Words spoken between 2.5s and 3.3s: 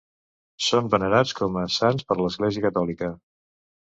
catòlica.